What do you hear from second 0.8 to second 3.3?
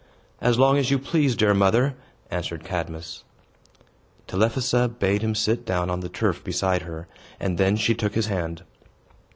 you please, dear mother," answered Cadmus.